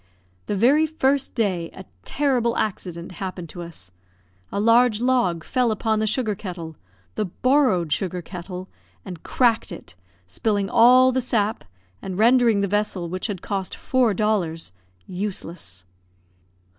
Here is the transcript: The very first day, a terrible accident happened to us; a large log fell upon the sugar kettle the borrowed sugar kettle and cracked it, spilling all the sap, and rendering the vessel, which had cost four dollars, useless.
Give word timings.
The 0.47 0.55
very 0.55 0.87
first 0.87 1.35
day, 1.35 1.69
a 1.75 1.85
terrible 2.05 2.57
accident 2.57 3.11
happened 3.11 3.49
to 3.49 3.61
us; 3.61 3.91
a 4.51 4.59
large 4.59 4.99
log 4.99 5.43
fell 5.43 5.69
upon 5.69 5.99
the 5.99 6.07
sugar 6.07 6.33
kettle 6.33 6.75
the 7.13 7.25
borrowed 7.25 7.93
sugar 7.93 8.23
kettle 8.23 8.67
and 9.05 9.21
cracked 9.21 9.71
it, 9.71 9.93
spilling 10.25 10.71
all 10.71 11.11
the 11.11 11.21
sap, 11.21 11.65
and 12.01 12.17
rendering 12.17 12.61
the 12.61 12.67
vessel, 12.67 13.09
which 13.09 13.27
had 13.27 13.43
cost 13.43 13.75
four 13.75 14.15
dollars, 14.15 14.71
useless. 15.05 15.85